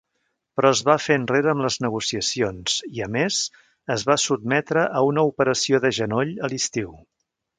[0.59, 3.37] Però es va fer enrere amb les negociacions i, a més,
[3.97, 6.97] es va sotmetre a una operació de genoll a l'estiu.